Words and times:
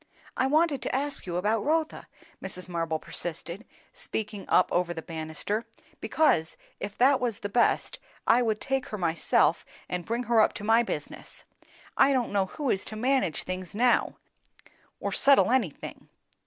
"I 0.35 0.47
wanted 0.47 0.81
to 0.81 0.95
ask 0.95 1.27
you 1.27 1.35
about 1.37 1.63
Rotha," 1.63 2.07
Mrs. 2.43 2.67
Marble 2.67 2.97
persisted, 2.97 3.67
speaking 3.93 4.49
up 4.49 4.71
over 4.71 4.95
the 4.95 5.03
bannisters, 5.03 5.63
"because, 5.99 6.57
if 6.79 6.97
that 6.97 7.19
was 7.19 7.41
the 7.41 7.49
best, 7.49 7.99
I 8.25 8.41
would 8.41 8.59
take 8.59 8.87
her 8.87 8.97
myself 8.97 9.63
and 9.87 10.03
bring 10.03 10.23
her 10.23 10.41
up 10.41 10.53
to 10.53 10.63
my 10.63 10.81
business. 10.81 11.45
I 11.97 12.13
don't 12.13 12.31
know 12.33 12.47
who 12.47 12.71
is 12.71 12.83
to 12.85 12.95
manage 12.95 13.43
things 13.43 13.75
now, 13.75 14.15
or 14.99 15.11
settle 15.11 15.51
anything." 15.51 16.09